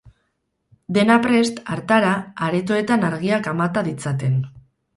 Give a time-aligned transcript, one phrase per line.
[0.97, 2.15] Dena prest, hartara,
[2.49, 4.45] aretoetan argiak amata ditzaten.